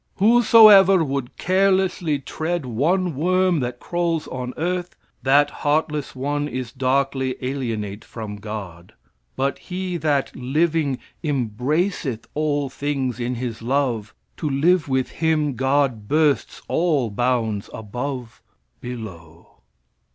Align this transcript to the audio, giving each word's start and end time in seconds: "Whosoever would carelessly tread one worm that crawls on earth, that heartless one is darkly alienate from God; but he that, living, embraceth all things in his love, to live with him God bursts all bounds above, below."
"Whosoever 0.15 1.03
would 1.03 1.37
carelessly 1.37 2.17
tread 2.17 2.65
one 2.65 3.15
worm 3.15 3.59
that 3.59 3.79
crawls 3.79 4.27
on 4.29 4.51
earth, 4.57 4.95
that 5.21 5.51
heartless 5.61 6.15
one 6.15 6.47
is 6.47 6.71
darkly 6.71 7.35
alienate 7.39 8.03
from 8.03 8.37
God; 8.37 8.93
but 9.35 9.59
he 9.59 9.97
that, 9.97 10.35
living, 10.35 10.97
embraceth 11.23 12.27
all 12.33 12.67
things 12.67 13.19
in 13.19 13.35
his 13.35 13.61
love, 13.61 14.15
to 14.37 14.49
live 14.49 14.87
with 14.87 15.11
him 15.11 15.53
God 15.55 16.07
bursts 16.07 16.63
all 16.67 17.11
bounds 17.11 17.69
above, 17.71 18.41
below." 18.79 19.57